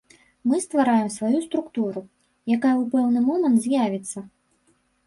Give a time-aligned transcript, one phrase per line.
[0.51, 2.01] Мы ствараем сваю структуру,
[2.57, 4.29] якая ў пэўны момант з'явіцца.